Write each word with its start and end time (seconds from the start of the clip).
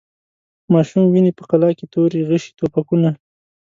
ماشوم 0.73 1.03
ویني 1.07 1.31
په 1.37 1.43
قلا 1.49 1.69
کي 1.77 1.85
توري، 1.93 2.21
غشي، 2.29 2.51
توپکونه 2.57 3.11